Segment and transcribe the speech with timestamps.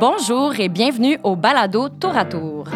[0.00, 2.68] Bonjour et bienvenue au Balado Tour à Tour.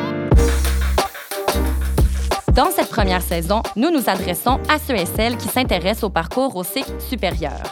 [2.52, 6.56] Dans cette première saison, nous nous adressons à ceux et celles qui s'intéressent au parcours
[6.56, 7.62] au cycle supérieur.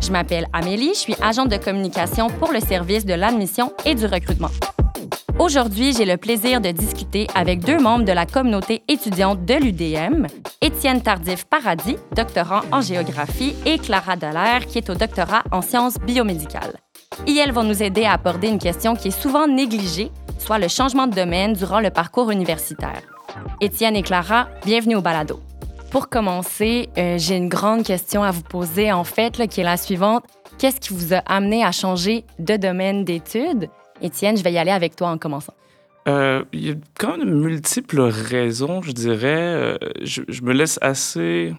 [0.00, 4.06] Je m'appelle Amélie, je suis agente de communication pour le service de l'admission et du
[4.06, 4.50] recrutement.
[5.40, 10.28] Aujourd'hui, j'ai le plaisir de discuter avec deux membres de la communauté étudiante de l'UDM,
[10.60, 16.78] Étienne Tardif-Paradis, doctorant en géographie, et Clara Dallaire, qui est au doctorat en sciences biomédicales.
[17.26, 20.68] Et elles vont nous aider à aborder une question qui est souvent négligée, soit le
[20.68, 23.02] changement de domaine durant le parcours universitaire.
[23.60, 25.40] Étienne et Clara, bienvenue au balado.
[25.90, 29.76] Pour commencer, euh, j'ai une grande question à vous poser, en fait, qui est la
[29.76, 30.24] suivante.
[30.58, 33.68] Qu'est-ce qui vous a amené à changer de domaine d'études?
[34.02, 35.54] Étienne, je vais y aller avec toi en commençant.
[36.08, 39.26] Euh, il y a quand même de multiples raisons, je dirais.
[39.26, 41.52] Euh, je, me laisse assez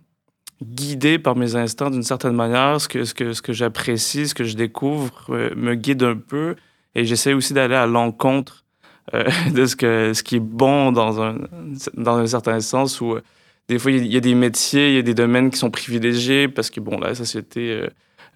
[0.63, 2.79] guider par mes instants d'une certaine manière.
[2.81, 5.11] Ce que, ce que, ce que j'apprécie, ce que je découvre
[5.55, 6.55] me guide un peu.
[6.95, 8.65] Et j'essaie aussi d'aller à l'encontre
[9.13, 11.37] de ce, que, ce qui est bon dans un,
[11.93, 13.17] dans un certain sens où
[13.67, 16.47] des fois, il y, a des métiers, il y a des domaines qui sont privilégiés
[16.47, 17.83] parce que, bon, la société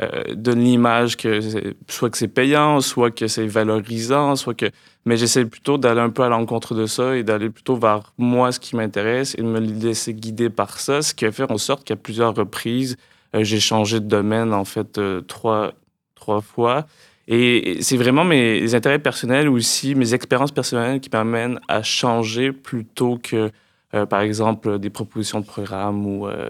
[0.01, 1.39] euh, euh, donne l'image que
[1.87, 4.67] soit que c'est payant, soit que c'est valorisant, soit que...
[5.05, 8.51] Mais j'essaie plutôt d'aller un peu à l'encontre de ça et d'aller plutôt vers moi,
[8.51, 11.57] ce qui m'intéresse et de me laisser guider par ça, ce qui a fait en
[11.57, 12.97] sorte qu'à plusieurs reprises,
[13.35, 15.73] euh, j'ai changé de domaine, en fait, trois,
[16.15, 16.85] trois fois.
[17.27, 23.19] Et c'est vraiment mes intérêts personnels aussi, mes expériences personnelles qui m'amènent à changer plutôt
[23.21, 23.51] que
[23.93, 26.47] euh, par exemple, des propositions de programme ou euh,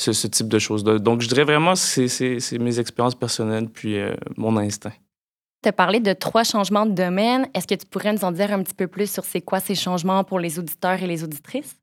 [0.00, 0.84] ce, type de choses.
[0.84, 2.08] Donc, je dirais vraiment c'est,
[2.58, 4.92] mes expériences personnelles puis euh, mon instinct.
[5.62, 7.46] Tu as parlé de trois changements de domaine.
[7.54, 9.74] Est-ce que tu pourrais nous en dire un petit peu plus sur c'est quoi ces
[9.74, 11.76] changements pour les auditeurs et les auditrices?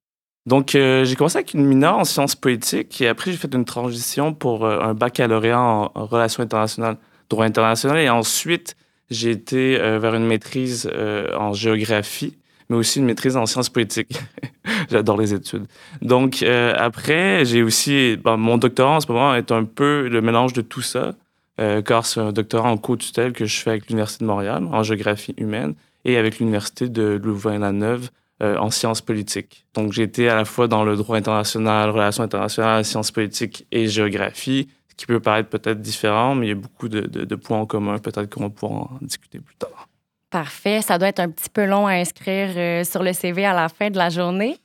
[0.48, 4.34] Donc, j'ai commencé avec une mineure en sciences politiques et après, j'ai fait une transition
[4.34, 6.98] pour un baccalauréat en, en, relations internationales,
[7.30, 8.00] droit international.
[8.00, 8.78] Et ensuite,
[9.12, 10.90] j'ai été vers une maîtrise
[11.38, 12.38] en géographie
[12.70, 14.20] mais aussi une maîtrise en sciences politiques.
[14.90, 15.66] J'adore les études.
[16.02, 18.18] Donc, euh, après, j'ai aussi...
[18.26, 21.16] mon doctorat en ce moment est un peu le mélange de tout ça,
[21.60, 24.84] euh, car c'est un doctorat en co-tutelle que je fais avec l'Université de Montréal en
[24.84, 25.76] géographie humaine
[26.06, 28.10] et avec l'Université de Louvain-la-Neuve
[28.44, 29.66] euh, en sciences politiques.
[29.74, 33.88] Donc, j'ai été à la fois dans le droit international, relations internationales, sciences politiques et
[33.88, 37.60] géographie, ce qui peut paraître peut-être différent, mais il y a beaucoup de, de points
[37.60, 37.98] en commun.
[37.98, 39.87] Peut-être qu'on pourra en discuter plus tard.
[40.30, 40.82] Parfait.
[40.82, 43.70] Ça doit être un petit peu long à inscrire euh, sur le CV à la
[43.70, 44.58] fin de la journée.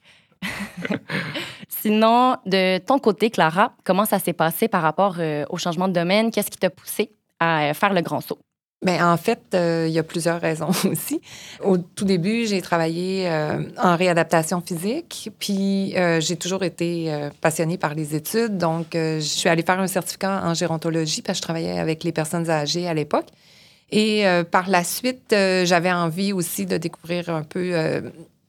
[1.69, 5.93] Sinon, de ton côté, Clara, comment ça s'est passé par rapport euh, au changement de
[5.93, 6.33] domaine?
[6.33, 8.39] Qu'est-ce qui t'a poussé à euh, faire le grand saut?
[8.85, 11.21] Bien, en fait, il y a plusieurs raisons aussi.
[11.63, 13.31] Au tout début, j'ai travaillé
[13.79, 18.59] en réadaptation physique, puis j'ai toujours été passionnée par les études.
[18.59, 22.11] Donc, je suis allée faire un certificat en gérontologie parce que je travaillais avec les
[22.11, 23.29] personnes âgées à l'époque.
[23.93, 28.01] Et euh, par la suite, euh, j'avais envie aussi de découvrir un peu euh,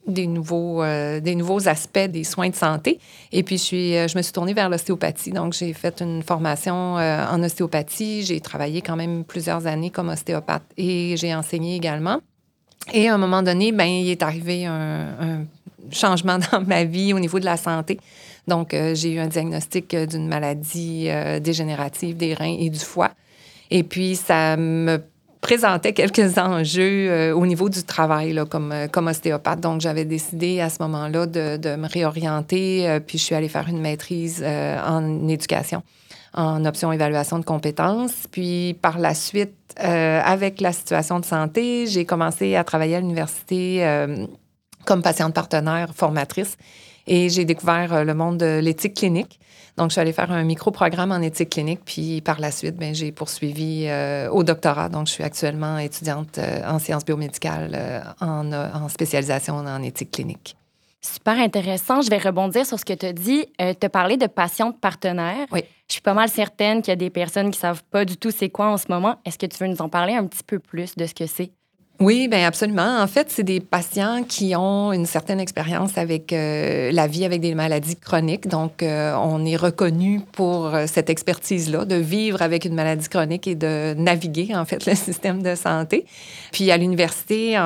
[0.07, 2.99] des, nouveaux, des nouveaux aspects des soins de santé.
[3.33, 5.31] Et puis, je, suis, je me suis tournée vers l'ostéopathie.
[5.31, 8.23] Donc, j'ai fait une formation en ostéopathie.
[8.23, 12.19] J'ai travaillé quand même plusieurs années comme ostéopathe et j'ai enseigné également.
[12.91, 15.45] Et à un moment donné, ben, il est arrivé un, un
[15.89, 17.97] changement dans ma vie au niveau de la santé.
[18.45, 21.07] Donc, j'ai eu un diagnostic d'une maladie
[21.41, 23.11] dégénérative des reins et du foie.
[23.71, 25.01] Et puis, ça me
[25.43, 29.59] présentait quelques enjeux euh, au niveau du travail là, comme, euh, comme ostéopathe.
[29.59, 33.49] Donc, j'avais décidé à ce moment-là de, de, me réorienter, euh, puis je suis allée
[33.49, 35.83] faire une maîtrise en éducation,
[36.33, 38.25] en option évaluation de compétences.
[38.31, 43.83] Puis, par la suite, avec la situation de santé, j'ai commencé à travailler à l'université
[44.85, 46.57] comme patiente partenaire formatrice
[47.07, 49.39] et j'ai découvert le monde de l'éthique clinique.
[49.77, 52.93] Donc, je suis allée faire un micro-programme en éthique clinique, puis par la suite, ben,
[52.93, 54.89] j'ai poursuivi euh, au doctorat.
[54.89, 60.11] Donc, je suis actuellement étudiante euh, en sciences biomédicales euh, en, en, spécialisation en éthique
[60.11, 60.55] clinique.
[61.01, 62.01] Super intéressant.
[62.01, 63.45] Je vais rebondir sur ce que tu as dit.
[63.57, 65.47] tu as parlé de patiente partenaire.
[65.51, 65.63] Oui.
[65.89, 68.31] Je suis pas mal certaine qu'il y a des personnes qui savent pas du tout
[68.31, 69.17] c'est quoi en ce moment.
[69.25, 71.51] Est-ce que tu veux nous en parler un petit peu plus de ce que c'est?
[71.99, 73.01] Oui, bien absolument.
[73.01, 77.39] En fait, c'est des patients qui ont une certaine expérience avec euh, la vie avec
[77.39, 78.47] des maladies chroniques.
[78.47, 83.47] Donc, euh, on est reconnu pour euh, cette expertise-là, de vivre avec une maladie chronique
[83.47, 86.05] et de naviguer, en fait, le système de santé.
[86.51, 87.59] Puis, à l'université,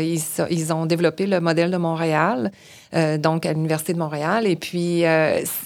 [0.00, 2.52] ils, ont développé le modèle de Montréal.
[3.18, 4.46] donc à l'Université de Montréal.
[4.46, 5.04] Et puis,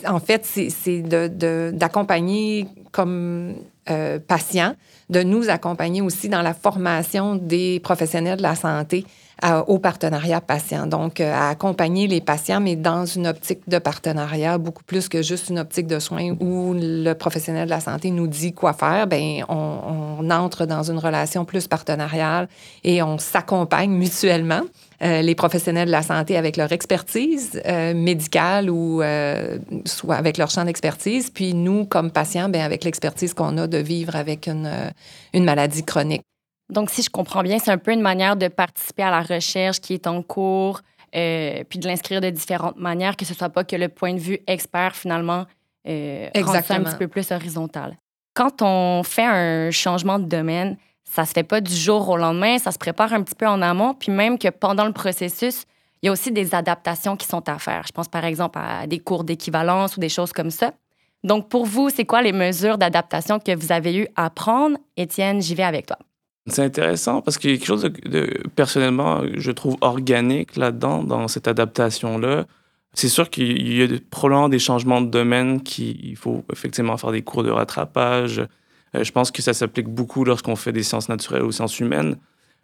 [0.07, 3.55] en fait, c'est d'accompagner comme
[4.27, 4.75] patients
[5.11, 9.05] de nous accompagner aussi dans la formation des professionnels de la santé
[9.67, 10.87] au partenariat patient.
[10.87, 15.23] Donc, euh, à accompagner les patients, mais dans une optique de partenariat, beaucoup plus que
[15.23, 19.07] juste une optique de soins où le professionnel de la santé nous dit quoi faire.
[19.07, 22.49] Bien, on, entre dans une relation plus partenariale
[22.85, 24.63] et on s'accompagne mutuellement.
[25.01, 29.01] Euh, les professionnels de la santé avec leur expertise euh, médicale ou
[29.85, 33.79] soit avec leur champ d'expertise, puis nous, comme patients, bien, avec l'expertise qu'on a de
[33.79, 34.69] vivre avec une,
[35.33, 36.23] une maladie chronique.
[36.71, 39.81] Donc, si je comprends bien, c'est un peu une manière de participer à la recherche
[39.81, 40.81] qui est en cours,
[41.17, 44.19] euh, puis de l'inscrire de différentes manières, que ce soit pas que le point de
[44.19, 45.47] vue expert, finalement,
[45.87, 47.97] euh, un petit peu plus horizontal.
[48.35, 50.77] Quand on fait un changement de domaine,
[51.11, 53.63] ça se fait pas du jour au lendemain, ça se prépare un petit peu en
[53.63, 55.65] amont, puis même que pendant le processus,
[56.03, 57.85] il y a aussi des adaptations qui sont à faire.
[57.87, 60.73] Je pense par exemple à des cours d'équivalence ou des choses comme ça.
[61.25, 64.79] Donc, pour vous, c'est quoi les mesures d'adaptation que vous avez eu à prendre?
[64.97, 65.99] Étienne, j'y vais avec toi.
[66.47, 71.27] C'est intéressant parce qu'il y a quelque chose de, personnellement, je trouve organique là-dedans, dans
[71.29, 72.47] cette adaptation-là.
[72.95, 77.23] C'est sûr qu'il y a probablement des changements de domaine qu'il faut effectivement faire des
[77.23, 78.43] cours de rattrapage.
[78.95, 82.17] Euh, je pense que ça s'applique beaucoup lorsqu'on fait des sciences naturelles ou sciences humaines.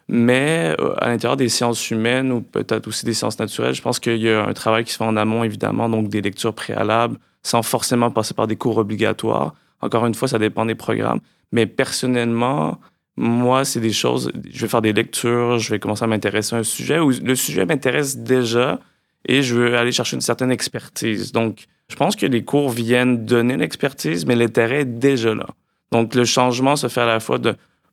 [0.07, 3.99] Mais euh, à l'intérieur des sciences humaines ou peut-être aussi des sciences naturelles, je pense
[3.99, 7.17] qu'il y a un travail qui se fait en amont, évidemment, donc des lectures préalables,
[7.43, 9.55] sans forcément passer par des cours obligatoires.
[9.81, 11.19] Encore une fois, ça dépend des programmes.
[11.51, 12.79] Mais personnellement,
[13.17, 16.59] moi, c'est des choses, je vais faire des lectures, je vais commencer à m'intéresser à
[16.59, 18.79] un sujet où le sujet m'intéresse déjà
[19.27, 21.31] et je veux aller chercher une certaine expertise.
[21.31, 25.47] Donc, je pense que les cours viennent donner l'expertise, mais l'intérêt est déjà là.
[25.91, 27.39] Donc, le changement se fait à la fois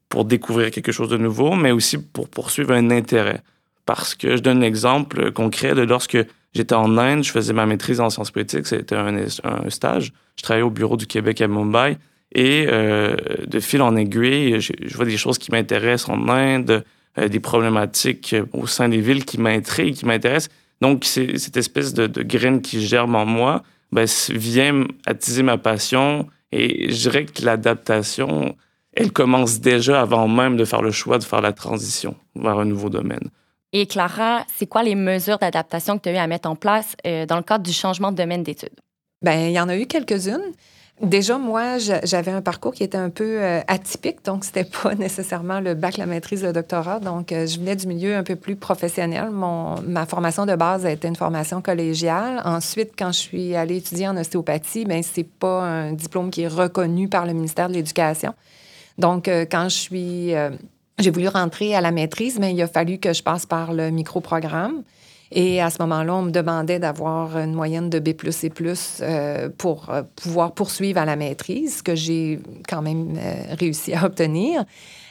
[0.09, 3.43] pour découvrir quelque chose de nouveau, mais aussi pour poursuivre un intérêt.
[3.87, 6.19] Parce que je donne un exemple concret de lorsque
[6.55, 10.13] j'étais en Inde, je faisais ma maîtrise en sciences politiques, c'était un, un stage.
[10.37, 11.97] Je travaillais au bureau du Québec à Mumbai.
[12.35, 13.15] Et euh,
[13.47, 16.85] de fil en aiguille, je, vois des choses qui m'intéressent en Inde,
[17.19, 20.51] euh, des problématiques au sein des villes qui m'intriguent, qui m'intéressent.
[20.81, 23.63] Donc, cette espèce de, de, graine qui germe en moi
[23.93, 26.27] ben, vient attiser ma passion.
[26.53, 28.55] Et je dirais que l'adaptation,
[28.93, 32.67] elle commence déjà avant même de faire le choix de faire la transition vers un
[32.67, 33.31] nouveau domaine.
[33.73, 36.95] Et Clara, c'est quoi les mesures d'adaptation que tu as eu à mettre en place
[37.07, 38.79] euh, dans le cadre du changement de domaine d'études?
[39.23, 40.53] Bien, il y en a eu quelques-unes.
[41.01, 45.59] Déjà, moi, j'avais un parcours qui était un peu euh, atypique, donc c'était pas nécessairement
[45.59, 47.01] le bac, la maîtrise, le doctorat.
[47.01, 49.31] Donc, euh, je venais du milieu un peu plus professionnel.
[49.31, 52.41] Ma formation de base a été une formation collégiale.
[52.45, 56.49] Ensuite, quand je suis allée étudier en ostéopathie, ben c'est pas un diplôme qui est
[56.49, 58.35] reconnu par le ministère de l'Éducation.
[58.99, 60.35] Donc, euh, quand je suis,
[60.99, 63.91] j'ai voulu rentrer à la maîtrise, mais il a fallu que je passe par le
[63.91, 64.85] micro-programme.
[65.35, 68.53] Et à ce moment-là, on me demandait d'avoir une moyenne de B+, et
[69.01, 72.39] euh, pour euh, pouvoir poursuivre à la maîtrise, que j'ai
[72.69, 74.65] quand même euh, réussi à obtenir.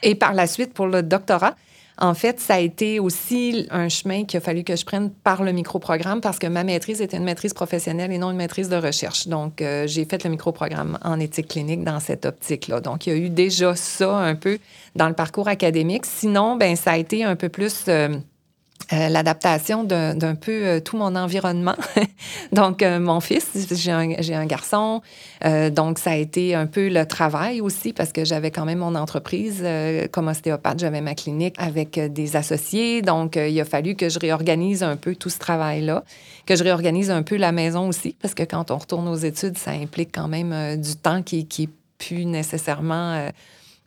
[0.03, 1.55] Et par la suite, pour le doctorat,
[1.97, 5.43] en fait, ça a été aussi un chemin qu'il a fallu que je prenne par
[5.43, 8.75] le microprogramme parce que ma maîtrise était une maîtrise professionnelle et non une maîtrise de
[8.75, 9.27] recherche.
[9.27, 12.79] Donc, j'ai fait le microprogramme en éthique clinique dans cette optique-là.
[12.79, 14.57] Donc, il y a eu déjà ça un peu
[14.95, 16.07] dans le parcours académique.
[16.07, 17.85] Sinon, ben ça a été un peu plus
[18.91, 21.75] l'adaptation d'un peu euh, tout mon environnement.
[22.51, 25.01] donc, euh, mon fils, j'ai un, garçon,
[25.71, 28.95] donc ça a été un peu le travail aussi parce que j'avais quand même mon
[28.95, 29.63] entreprise
[30.11, 34.83] comme ostéopathe, j'avais ma clinique avec des associés, donc il a fallu que je réorganise
[34.83, 36.03] un peu tout ce travail-là,
[36.45, 39.57] que je réorganise un peu la maison aussi parce que quand on retourne aux études,
[39.57, 43.29] ça implique quand même du temps qui, qui est plus nécessairement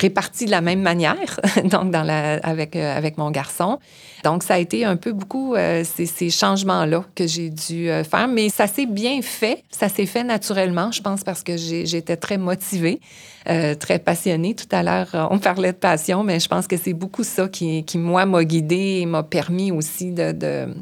[0.00, 3.78] répartis de la même manière, donc dans la, avec, euh, avec mon garçon.
[4.24, 8.02] Donc, ça a été un peu beaucoup euh, ces, ces changements-là que j'ai dû euh,
[8.02, 9.62] faire, mais ça s'est bien fait.
[9.70, 13.00] Ça s'est fait naturellement, je pense, parce que j'étais très motivée,
[13.44, 14.54] très passionnée.
[14.54, 17.84] Tout à l'heure, on parlait de passion, mais je pense que c'est beaucoup ça qui,
[17.84, 20.74] qui moi, m'a guidée et m'a permis aussi de, de,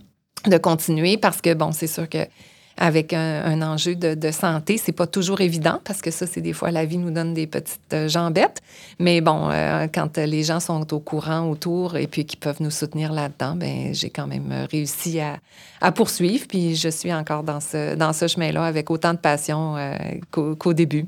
[0.47, 2.27] de continuer parce que, bon, c'est sûr que
[2.77, 4.79] avec un, enjeu de, de santé.
[4.79, 7.47] C'est pas toujours évident parce que ça, c'est des fois la vie nous donne des
[7.47, 8.61] petites euh, jambettes.
[8.99, 12.71] Mais bon, euh, quand les gens sont au courant autour et puis qui peuvent nous
[12.71, 15.39] soutenir là-dedans, ben j'ai quand même réussi à,
[15.93, 16.47] poursuivre.
[16.49, 19.97] Puis je suis encore dans ce, chemin-là avec autant de passion euh,
[20.31, 21.07] qu'au début.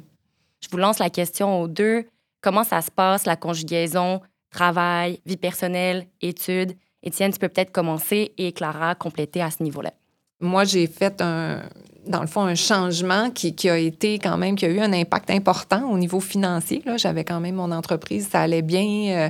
[0.61, 2.05] Je vous lance la question aux deux.
[2.41, 6.75] Comment ça se passe, la conjugaison, travail, vie personnelle, études?
[7.03, 9.93] Étienne, tu peux peut-être commencer et Clara compléter à ce niveau-là
[10.41, 11.63] moi, j'ai fait un,
[12.07, 15.31] dans le fond, un changement qui, a été quand même, qui a eu un impact
[15.31, 16.83] important au niveau financier.
[16.85, 16.97] Là.
[16.97, 18.85] J'avais quand même mon entreprise, ça allait bien.
[18.85, 19.29] Euh,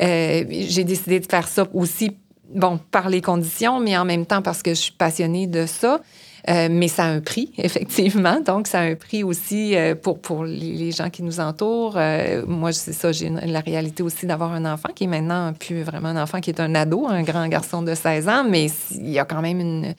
[0.00, 2.16] euh, j'ai décidé de faire ça aussi,
[2.54, 6.00] bon, par les conditions, mais en même temps parce que je suis passionnée de ça.
[6.48, 8.40] Euh, mais ça a un prix, effectivement.
[8.40, 11.96] Donc, ça a un prix aussi pour, pour les gens qui nous entourent.
[11.96, 15.82] Euh, moi, c'est ça, j'ai la réalité aussi d'avoir un enfant qui est maintenant plus
[15.82, 19.10] vraiment un enfant, qui est un ado, un grand garçon de 16 ans, mais il
[19.10, 19.94] y a quand même une,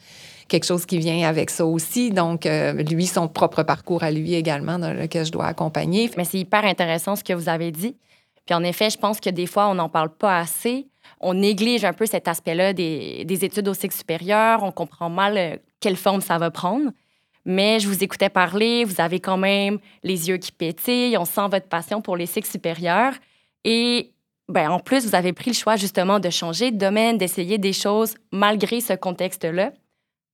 [0.50, 2.10] quelque chose qui vient avec ça aussi.
[2.10, 2.46] Donc,
[2.90, 6.10] lui, son propre parcours à lui également, dans lequel je dois accompagner.
[6.18, 7.96] Mais c'est hyper intéressant ce que vous avez dit.
[8.44, 10.88] Puis en effet, je pense que des fois, on n'en parle pas assez.
[11.20, 14.62] On néglige un peu cet aspect-là des, des études au cycle supérieur.
[14.62, 16.90] On comprend mal quelle forme ça va prendre.
[17.44, 21.48] Mais je vous écoutais parler, vous avez quand même les yeux qui pétillent, on sent
[21.50, 23.14] votre passion pour les cycles supérieurs.
[23.64, 24.12] Et
[24.48, 27.72] ben, en plus, vous avez pris le choix justement de changer de domaine, d'essayer des
[27.72, 29.72] choses malgré ce contexte-là.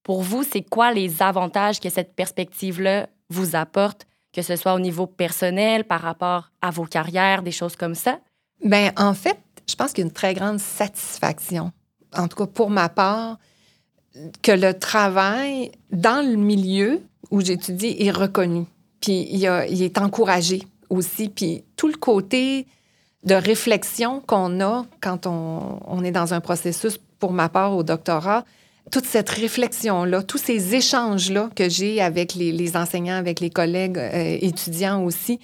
[0.06, 4.78] Pour vous, c'est quoi les avantages que cette perspective-là vous apporte, que ce soit au
[4.78, 8.20] niveau personnel, par rapport à vos carrières, des choses comme ça?
[8.64, 9.36] Bien, en fait,
[9.68, 11.72] je pense qu'il y a une très grande satisfaction.
[12.16, 13.38] En tout cas, pour ma part,
[14.42, 18.64] que le travail dans le milieu où j'étudie est reconnu.
[19.00, 21.30] Puis il, est encouragé aussi.
[21.30, 22.68] Puis tout le côté
[23.24, 28.44] de réflexion qu'on a quand on, est dans un processus, pour ma part au doctorat,
[28.90, 34.38] toute cette réflexion-là, tous ces échanges-là que j'ai avec les, enseignants, avec les collègues euh,
[34.40, 35.40] étudiants aussi,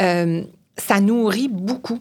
[0.00, 0.42] euh,
[0.76, 2.00] ça nourrit beaucoup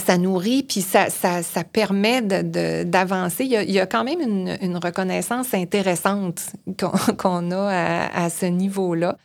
[0.00, 3.44] ça nourrit, puis ça, ça, permet d'avancer.
[3.44, 6.52] Il, il, y a quand même une, reconnaissance intéressante
[7.18, 9.18] qu'on a à, à ce niveau-là.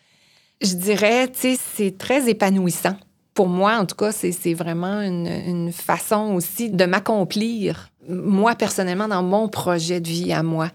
[0.62, 2.96] Je dirais, tu sais, c'est très épanouissant.
[3.34, 9.08] Pour moi, en tout cas, c'est vraiment une, une, façon aussi de m'accomplir, moi personnellement,
[9.08, 10.70] dans mon projet de vie à moi.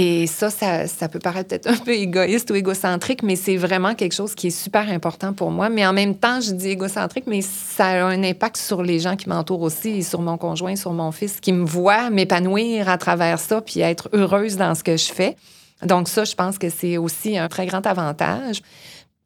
[0.00, 4.12] Et ça, ça, peut paraître peut-être un peu égoïste ou égocentrique, mais c'est vraiment quelque
[4.12, 5.70] chose qui est super important pour moi.
[5.70, 9.16] Mais en même temps, je dis égocentrique, mais ça a un impact sur les gens
[9.16, 13.40] qui m'entourent aussi, sur mon conjoint, sur mon fils, qui me voient m'épanouir à travers
[13.40, 15.34] ça, puis être heureuse dans ce que je fais.
[15.82, 18.62] Donc ça, je pense que c'est aussi un très grand avantage.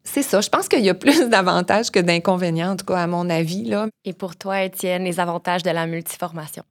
[0.04, 0.40] C'est ça.
[0.40, 3.64] Je pense qu'il y a plus d'avantages que d'inconvénients, en tout cas, à mon avis.
[3.64, 3.88] Là.
[4.06, 6.62] Et pour toi, Étienne, les avantages de la multiformation?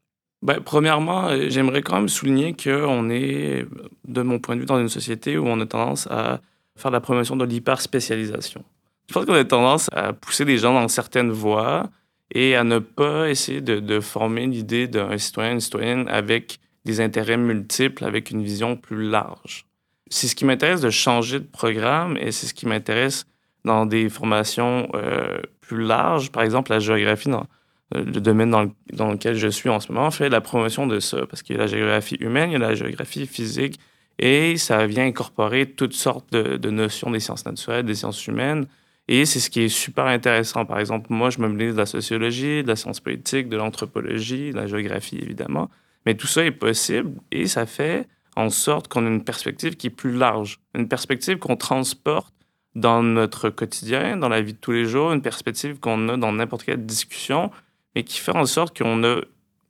[0.42, 3.66] Ben, premièrement, euh, j'aimerais quand même souligner qu'on est,
[4.08, 6.42] de mon point de vue, dans une société où on a tendance à
[6.76, 8.64] faire la promotion de l'hyper-spécialisation.
[9.08, 11.90] Je pense qu'on a tendance à pousser les gens dans certaines voies
[12.34, 17.02] et à ne pas essayer de, de former l'idée d'un citoyen, une citoyenne avec des
[17.02, 19.66] intérêts multiples, avec une vision plus large.
[20.10, 23.26] C'est ce qui m'intéresse de changer de programme et c'est ce qui m'intéresse
[23.64, 27.30] dans des formations euh, plus larges, par exemple la géographie.
[27.30, 27.46] Dans,
[27.94, 31.42] le domaine dans, lequel je suis en ce moment fait la promotion de ça, parce
[31.42, 33.80] qu'il y a la géographie humaine, il y a la géographie physique,
[34.20, 38.68] et ça vient incorporer toutes sortes de, notions des sciences naturelles, des sciences humaines,
[39.08, 40.66] et c'est ce qui est super intéressant.
[40.66, 44.52] Par exemple, moi, je me mêle de la sociologie, de la science politique, de l'anthropologie,
[44.52, 45.70] de la géographie, évidemment,
[46.06, 49.88] mais tout ça est possible, et ça fait en sorte qu'on a une perspective qui
[49.88, 52.34] est plus large, une perspective qu'on transporte
[52.76, 56.32] dans notre quotidien, dans la vie de tous les jours, une perspective qu'on a dans
[56.32, 57.52] n'importe quelle discussion,
[57.96, 59.22] mais qui fait en sorte qu'on a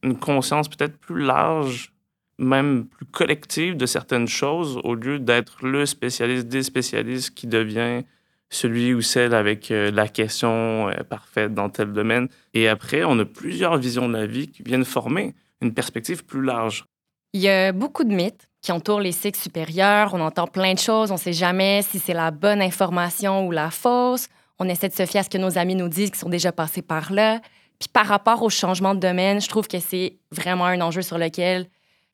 [0.04, 1.94] une conscience peut-être plus large,
[2.38, 8.04] même plus collective de certaines choses, au lieu d'être le spécialiste des spécialistes qui devient
[8.50, 12.28] celui ou celle avec euh, la question euh, parfaite dans tel domaine.
[12.54, 16.44] Et après, on a plusieurs visions de la vie qui viennent former une perspective plus
[16.44, 16.86] large.
[17.34, 20.14] Il y a beaucoup de mythes qui entourent les cycles supérieurs.
[20.14, 21.12] On entend plein de choses.
[21.12, 24.28] On ne sait jamais si c'est la bonne information ou la fausse.
[24.60, 26.52] On essaie de se fier à ce que nos amis nous disent qui sont déjà
[26.52, 27.40] passés par là.
[27.82, 31.18] Puis par rapport au changement de domaine, je trouve que c'est vraiment un enjeu sur
[31.18, 31.66] lequel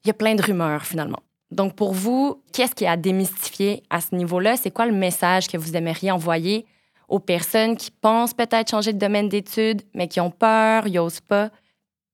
[0.05, 1.19] il y a plein de rumeurs finalement.
[1.51, 4.55] Donc pour vous, qu'est-ce qui a démystifié à ce niveau-là?
[4.55, 6.65] C'est quoi le message que vous aimeriez envoyer
[7.09, 11.50] aux personnes qui pensent peut-être changer de domaine d'études, mais qui ont peur, n'osent pas?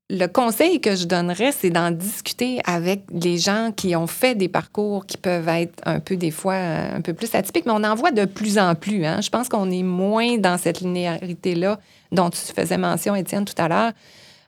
[0.10, 4.50] Le conseil que je donnerais, c'est d'en discuter avec les gens qui ont fait des
[4.50, 7.96] parcours qui peuvent être un peu des fois un peu plus atypiques, mais on en
[7.96, 9.06] voit de plus en plus.
[9.06, 9.22] Hein?
[9.22, 11.80] Je pense qu'on est moins dans cette linéarité-là
[12.12, 13.92] dont tu faisais mention, Étienne, tout à l'heure,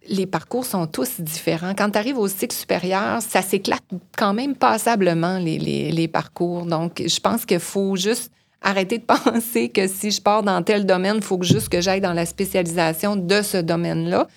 [0.07, 1.73] les parcours sont tous différents.
[1.73, 3.83] Quand tu arrives au cycle supérieur, ça s'éclate
[4.17, 6.65] quand même passablement, les, parcours.
[6.65, 8.31] Donc, je pense qu'il faut juste
[8.61, 12.01] arrêter de penser que si je pars dans tel domaine, il faut juste que j'aille
[12.01, 14.27] dans la spécialisation de ce domaine-là.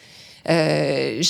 [0.49, 1.23] Euh,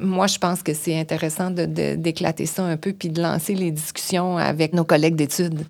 [0.00, 4.36] moi, je pense que c'est intéressant d'éclater ça un peu puis de lancer les discussions
[4.36, 5.64] avec nos collègues d'études.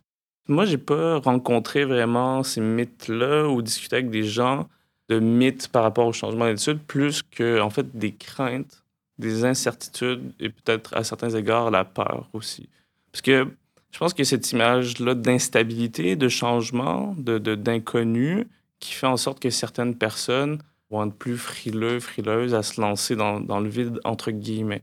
[0.49, 4.69] Moi, j'ai pas rencontré vraiment ces mythes-là ou discuté avec des gens
[5.09, 8.85] de mythes par rapport au changement d'études, plus que en fait des craintes,
[9.19, 12.69] des incertitudes et peut-être à certains égards la peur aussi.
[13.13, 13.47] Parce que
[13.91, 18.49] je pense que cette image-là d'instabilité, de changement, de, d'inconnu,
[18.81, 20.59] qui fait en sorte que certaines personnes
[20.95, 24.83] vont être plus frileux, frileuses à se lancer dans, le vide, entre guillemets.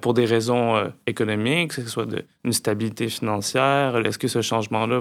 [0.00, 3.96] pour des raisons économiques, que ce soit de, une stabilité financière.
[4.04, 5.00] Est-ce que ce changement-là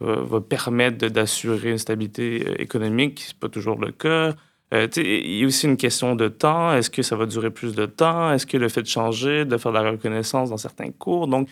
[0.00, 3.20] va, permettre d'assurer une stabilité économique?
[3.20, 4.34] Ce n'est pas toujours le cas.
[4.72, 6.72] il y a aussi une question de temps.
[6.72, 8.32] Est-ce que ça va durer plus de temps?
[8.32, 11.26] Est-ce que le fait de changer, de faire de la reconnaissance dans certains cours?
[11.26, 11.48] Donc,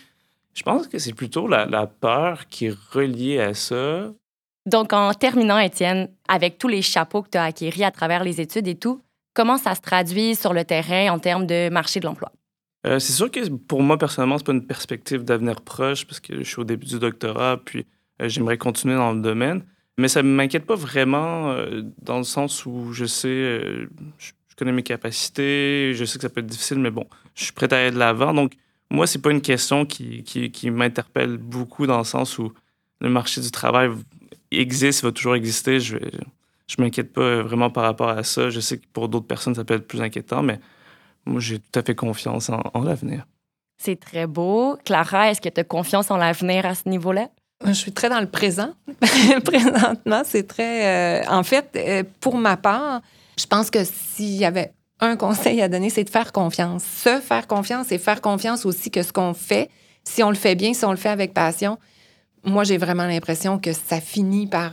[0.53, 4.11] je pense que c'est plutôt la, peur qui est reliée à ça.
[4.69, 8.39] Donc, en terminant, Étienne, avec tous les chapeaux que tu as acquéris à travers les
[8.39, 9.01] études et tout,
[9.33, 12.31] comment ça se traduit sur le terrain en termes de marché de l'emploi?
[12.85, 16.37] Euh, c'est sûr que pour moi, personnellement, c'est pas une perspective d'avenir proche parce que
[16.37, 17.87] je suis au début du doctorat, puis
[18.21, 19.63] euh, j'aimerais continuer dans le domaine.
[19.97, 23.27] Mais ça ne m'inquiète pas vraiment euh, dans le sens où je sais,
[24.17, 27.53] je, connais mes capacités, je sais que ça peut être difficile, mais bon, je suis
[27.53, 28.33] prêt à aller de l'avant.
[28.33, 28.53] Donc,
[28.91, 32.53] moi, c'est pas une question qui m'interpelle beaucoup dans le sens où
[32.99, 33.89] le marché du travail
[34.51, 35.79] existe, va toujours exister.
[35.79, 36.09] Je ne
[36.67, 38.49] je m'inquiète pas vraiment par rapport à ça.
[38.49, 40.59] Je sais que pour d'autres personnes, ça peut être plus inquiétant, mais
[41.25, 43.25] moi, j'ai tout à fait confiance en, l'avenir.
[43.77, 44.77] C'est très beau.
[44.85, 47.29] Clara, est-ce que tu as confiance en l'avenir à ce niveau-là?
[47.65, 48.73] Je suis très dans le présent.
[49.45, 51.21] Présentement, c'est très.
[51.21, 53.01] Euh, en fait, euh, pour ma part,
[53.37, 56.83] je pense que s'il y avait un conseil à donner, c'est de faire confiance.
[56.83, 59.69] Se faire confiance et faire confiance aussi que ce qu'on fait,
[60.03, 61.77] si on le fait bien, si on le fait avec passion,
[62.43, 64.71] moi, j'ai vraiment l'impression que ça finit par,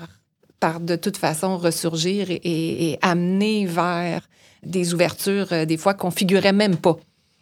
[0.60, 4.28] par de toute façon ressurgir et, amener vers
[4.62, 6.96] des ouvertures, euh, des fois qu'on figurait même pas.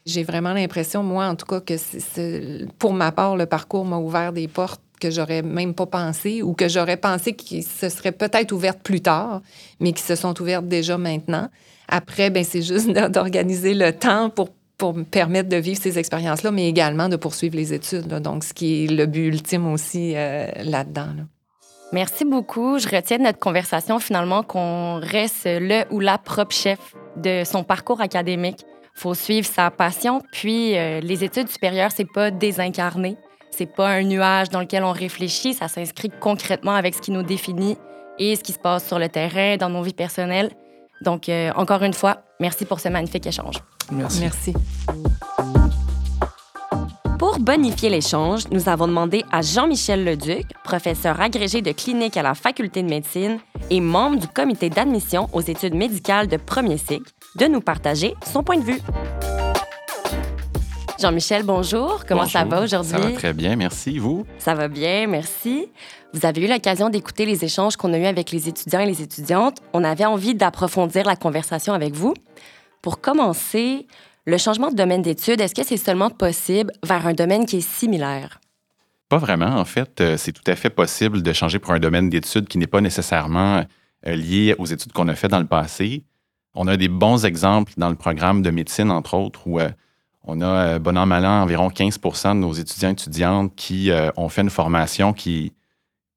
[0.05, 4.33] J'ai vraiment l'impression, moi, en tout cas, que pour ma part, le parcours m'a ouvert
[4.33, 8.53] des portes que j'aurais même pas pensé ou que j'aurais pensé qui se seraient peut-être
[8.53, 9.41] ouvertes plus tard,
[9.81, 11.49] mais qui se sont ouvertes déjà maintenant.
[11.89, 16.51] Après, ben c'est juste d'organiser le temps pour pour me permettre de vivre ces expériences-là,
[16.51, 18.07] mais également de poursuivre les études.
[18.07, 21.09] Donc, ce qui est le but ultime aussi euh, là-dedans.
[21.93, 22.79] Merci beaucoup.
[22.79, 26.79] Je retiens de notre conversation finalement qu'on reste le ou la propre chef
[27.17, 28.65] de son parcours académique.
[28.95, 33.17] Faut suivre sa passion, puis euh, les études supérieures, c'est pas désincarné.
[33.51, 37.23] C'est pas un nuage dans lequel on réfléchit, ça s'inscrit concrètement avec ce qui nous
[37.23, 37.77] définit
[38.19, 40.51] et ce qui se passe sur le terrain, dans nos vies personnelles.
[41.03, 43.57] Donc, euh, encore une fois, merci pour ce magnifique échange.
[43.91, 44.21] Merci.
[44.21, 44.55] Merci.
[47.19, 52.35] Pour bonifier l'échange, nous avons demandé à Jean-Michel Leduc, professeur agrégé de clinique à la
[52.35, 53.39] Faculté de médecine
[53.71, 58.43] et membre du comité d'admission aux études médicales de premier cycle, de nous partager son
[58.43, 58.81] point de vue.
[61.01, 62.05] Jean-Michel, bonjour.
[62.07, 62.93] Comment ça va aujourd'hui?
[62.93, 63.99] Ça va très bien, merci.
[63.99, 64.25] Vous?
[64.39, 65.69] Ça va bien, merci.
[66.13, 69.03] Vous avez eu l'occasion d'écouter les échanges qu'on a eus avec les étudiants et les
[69.03, 69.59] étudiantes.
[69.73, 72.15] On avait envie d'approfondir la conversation avec vous.
[72.81, 73.87] Pour commencer,
[74.25, 77.69] le changement de domaine d'études, est-ce que c'est seulement possible vers un domaine qui est
[77.69, 78.41] similaire?
[79.09, 79.57] Pas vraiment.
[79.59, 82.59] En fait, euh, c'est tout à fait possible de changer pour un domaine d'études qui
[82.59, 83.65] n'est pas nécessairement
[84.07, 86.05] euh, lié aux études qu'on a faites dans le passé.
[86.55, 89.69] On a des bons exemples dans le programme de médecine, entre autres, où euh,
[90.25, 94.43] on a, bon an, mal an, environ 15% de nos étudiants étudiantes qui ont fait
[94.43, 95.53] une formation qui est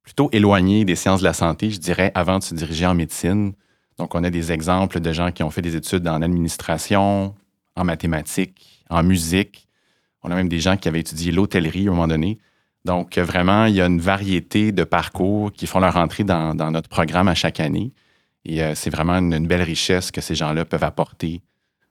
[0.08, 3.52] plutôt éloignée des sciences de la santé, je dirais, avant de se diriger en médecine.
[3.98, 7.36] Donc, on a des exemples de gens qui ont fait des études en administration,
[7.76, 9.68] en mathématiques, en musique.
[10.24, 12.38] On a même des gens qui avaient étudié l'hôtellerie à un moment donné.
[12.86, 16.88] Donc, vraiment, il y a une variété de parcours qui font leur entrée dans, notre
[16.88, 17.92] programme à chaque année.
[18.46, 21.42] Et euh, c'est vraiment une, belle richesse que ces gens-là peuvent apporter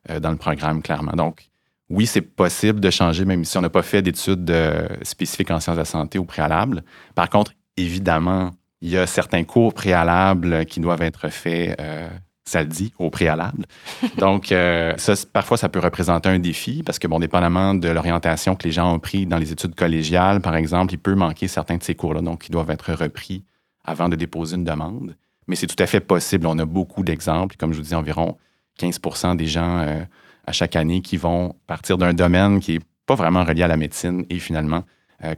[0.09, 1.13] euh, dans le programme, clairement.
[1.13, 1.51] Donc,
[1.89, 5.61] oui, c'est possible de changer, même si on n'a pas fait d'études euh, spécifiques en
[5.61, 6.83] sciences de la santé au préalable.
[7.15, 12.09] Par contre, évidemment, il y a certains cours préalables qui doivent être faits, euh,
[12.45, 13.67] ça le dit, au préalable.
[14.19, 18.57] Donc, euh, ça, parfois, ça peut représenter un défi parce que, bon, dépendamment de l'orientation
[18.57, 21.77] que les gens ont pris dans les études collégiales, par exemple, il peut manquer certains
[21.77, 22.21] de ces cours-là.
[22.21, 23.45] Donc, ils doivent être repris
[23.85, 25.17] avant de déposer une demande.
[25.47, 26.49] Mais c'est tout à fait possible.
[26.49, 27.57] On a beaucoup d'exemples.
[27.57, 28.37] Comme je vous dis, environ
[28.81, 30.01] 15% des gens euh,
[30.47, 33.77] à chaque année qui vont partir d'un domaine qui n'est pas vraiment relié à la
[33.77, 34.85] médecine et finalement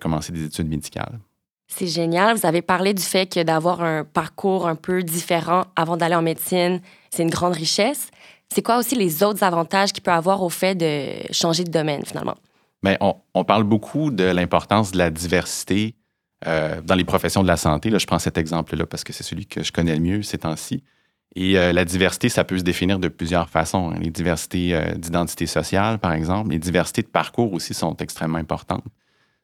[0.00, 1.18] commencer des études médicales.
[1.68, 2.36] C'est génial.
[2.36, 6.22] Vous avez parlé du fait que d'avoir un parcours un peu différent avant d'aller en
[6.22, 8.10] médecine, c'est une grande richesse.
[8.48, 12.04] C'est quoi aussi les autres avantages qu'il peut avoir au fait de changer de domaine,
[12.06, 12.36] finalement?
[12.82, 15.94] Bien, on, parle beaucoup de l'importance de la diversité
[16.46, 17.90] euh, dans les professions de la santé.
[17.90, 20.38] Là, je prends cet exemple-là parce que c'est celui que je connais le mieux ces
[20.38, 20.82] temps-ci.
[21.34, 23.90] Et euh, la diversité, ça peut se définir de plusieurs façons.
[23.90, 26.50] Les diversités euh, d'identité sociale, par exemple.
[26.50, 28.84] Les diversités de parcours aussi sont extrêmement importantes.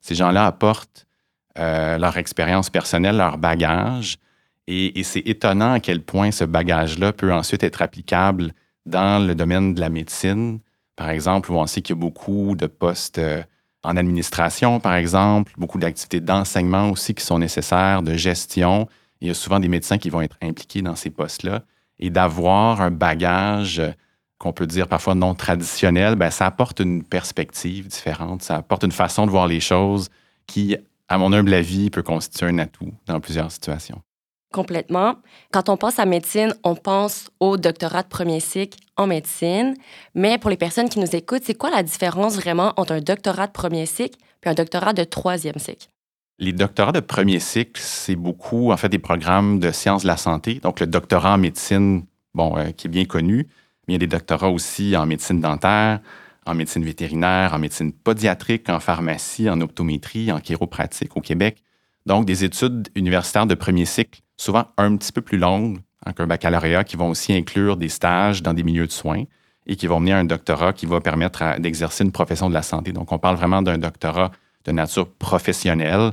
[0.01, 1.07] Ces gens-là apportent
[1.59, 4.19] euh, leur expérience personnelle, leur bagage.
[4.67, 8.53] Et, c'est étonnant à quel point ce bagage-là peut ensuite être applicable
[8.87, 10.61] dans le domaine de la médecine,
[10.97, 13.21] par exemple, où on sait qu'il y a beaucoup de postes
[13.83, 18.89] en administration, par exemple, beaucoup d'activités d'enseignement aussi qui sont nécessaires, de gestion.
[19.21, 21.63] Il y a souvent des médecins qui vont être impliqués dans ces postes-là.
[21.99, 23.83] Et d'avoir un bagage
[24.39, 28.93] qu'on peut dire parfois non traditionnelles, ben, ça apporte une perspective différente, ça apporte une
[28.93, 30.09] façon de voir les choses
[30.47, 30.77] qui,
[31.09, 34.03] à mon humble avis, peut constituer un atout dans plusieurs situations.
[34.53, 35.17] Complètement.
[35.53, 39.75] Quand on pense à médecine, on pense au doctorat de premier cycle en médecine.
[40.15, 43.49] Mais pour les personnes qui nous écoutent, c'est quoi la différence vraiment entre un doctorat
[43.49, 45.89] de premier cycle et un doctorat de troisième cycle?
[46.41, 50.17] Les doctorats de premier cycle, c'est beaucoup, en fait, des programmes de sciences de la
[50.17, 50.59] santé.
[50.61, 53.47] Donc, le doctorat en médecine, bon, euh, qui est bien connu,
[53.87, 56.01] mais il y a des doctorats aussi en médecine dentaire,
[56.45, 61.63] en médecine vétérinaire, en médecine podiatrique, en pharmacie, en optométrie, en chiropratique au Québec.
[62.05, 66.27] Donc, des études universitaires de premier cycle, souvent un petit peu plus longues hein, qu'un
[66.27, 69.23] baccalauréat, qui vont aussi inclure des stages dans des milieux de soins
[69.67, 72.63] et qui vont mener à un doctorat qui va permettre d'exercer une profession de la
[72.63, 72.93] santé.
[72.93, 74.33] Donc, on parle vraiment d'un doctorat
[74.65, 76.13] de nature professionnelle.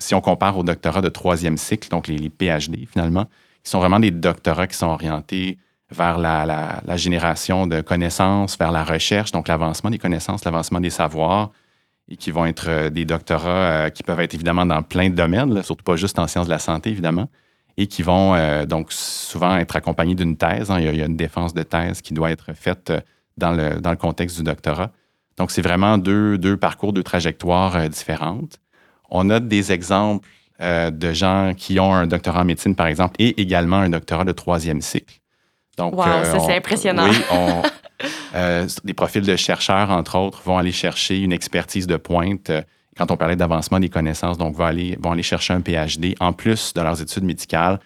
[0.00, 3.26] Si on compare au doctorat de troisième cycle, donc les, les PhD finalement,
[3.62, 5.58] qui sont vraiment des doctorats qui sont orientés
[5.90, 11.50] vers la, génération de connaissances, vers la recherche, donc l'avancement des connaissances, l'avancement des savoirs,
[12.08, 15.14] et qui vont être euh, des doctorats euh, qui peuvent être évidemment dans plein de
[15.14, 17.28] domaines, surtout pas juste en sciences de la santé, évidemment,
[17.76, 20.70] et qui vont euh, donc souvent être accompagnés d'une thèse.
[20.70, 20.80] Hein.
[20.80, 22.92] il, y a, une défense de thèse qui doit être faite
[23.36, 24.90] dans le, dans le contexte du doctorat.
[25.36, 28.58] Donc, c'est vraiment deux, deux, parcours, deux trajectoires différentes.
[29.10, 30.28] On a des exemples
[30.60, 34.32] de gens qui ont un doctorat en médecine, par exemple, et également un doctorat de
[34.32, 35.20] troisième cycle.
[35.80, 37.08] Donc, wow, ça, euh, c'est impressionnant.
[37.08, 37.16] Oui,
[38.34, 42.52] euh, des profils de chercheurs, entre autres, vont aller chercher une expertise de pointe.
[42.98, 46.34] Quand on parlait d'avancement des connaissances, donc vont aller, vont aller chercher un PhD en
[46.34, 47.80] plus de leurs études médicales,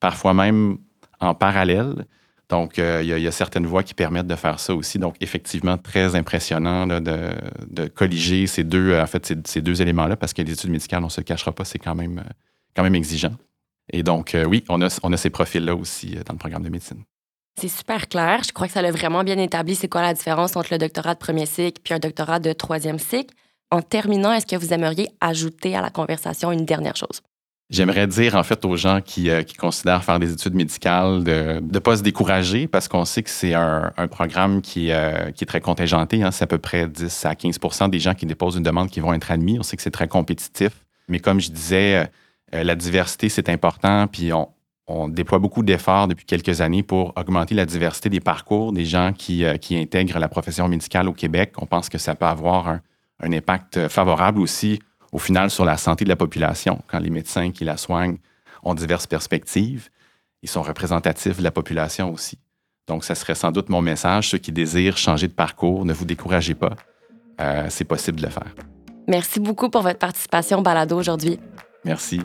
[0.00, 0.78] parfois même
[1.20, 2.06] en parallèle.
[2.48, 5.00] Donc, euh, il y, a certaines voies qui permettent de faire ça aussi.
[5.00, 10.42] Donc, effectivement, très impressionnant de, colliger ces deux, en fait, ces, deux éléments-là, parce que
[10.42, 12.22] les études médicales, on ne se cachera pas, c'est quand même,
[12.76, 13.34] quand même exigeant.
[13.92, 17.02] Et donc, oui, on a, on a ces profils-là aussi dans le programme de médecine.
[17.60, 18.42] C'est super clair.
[18.46, 21.14] Je crois que ça l'a vraiment bien établi c'est quoi la différence entre le doctorat
[21.14, 23.34] de premier cycle puis un doctorat de troisième cycle?
[23.70, 27.22] En terminant, est-ce que vous aimeriez ajouter à la conversation une dernière chose?
[27.68, 31.78] J'aimerais dire en fait aux gens qui, euh, considèrent faire des études médicales de ne
[31.80, 35.60] pas se décourager parce qu'on sait que c'est un, programme qui, euh, qui, est très
[35.60, 36.22] contingenté.
[36.22, 36.30] Hein.
[36.30, 39.12] C'est à peu près 10 à 15% des gens qui déposent une demande qui vont
[39.12, 39.58] être admis.
[39.58, 40.84] On sait que c'est très compétitif.
[41.08, 42.08] Mais comme je disais,
[42.54, 44.06] euh, la diversité, c'est important.
[44.06, 48.84] Puis on, déploie beaucoup d'efforts depuis quelques années pour augmenter la diversité des parcours des
[48.84, 51.54] gens qui, intègrent la profession médicale au Québec.
[51.58, 54.78] On pense que ça peut avoir un, impact favorable aussi,
[55.16, 56.82] au final, sur la santé de la population.
[56.88, 58.18] Quand les médecins qui la soignent
[58.62, 59.88] ont diverses perspectives,
[60.42, 62.38] ils sont représentatifs de la population aussi.
[62.86, 64.28] Donc, ça serait sans doute mon message.
[64.28, 66.74] Ceux qui désirent changer de parcours, ne vous découragez pas.
[67.40, 68.54] Euh, c'est possible de le faire.
[69.08, 71.40] Merci beaucoup pour votre participation au balado aujourd'hui.
[71.82, 72.20] Merci.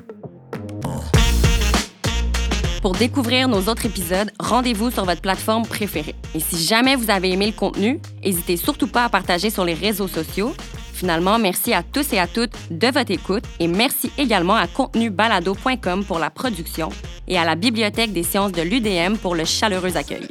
[2.82, 6.16] Pour découvrir nos autres épisodes, rendez-vous sur votre plateforme préférée.
[6.36, 9.76] Et si jamais vous avez aimé le contenu, n'hésitez surtout pas à partager sur les
[9.76, 10.54] réseaux sociaux.
[11.02, 16.06] Finalement, merci à tous et à toutes de votre écoute et merci également à contenubalado.com
[16.06, 16.90] pour la production
[17.28, 20.28] et à la Bibliothèque des sciences de l'UDM pour le chaleureux accueil.